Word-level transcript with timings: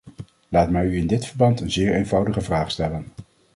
Laat 0.49 0.69
mij 0.69 0.85
u 0.85 0.97
in 0.97 1.07
dit 1.07 1.25
verband 1.25 1.59
een 1.61 1.71
zeer 1.71 1.93
eenvoudige 1.95 2.41
vraag 2.41 2.71
stellen. 2.71 3.05